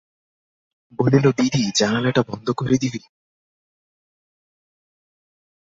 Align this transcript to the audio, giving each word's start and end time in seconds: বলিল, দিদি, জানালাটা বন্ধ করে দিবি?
বলিল, 0.99 1.25
দিদি, 1.37 1.63
জানালাটা 1.75 2.21
বন্ধ 2.27 2.47
করে 2.51 2.75
দিবি? 2.77 3.01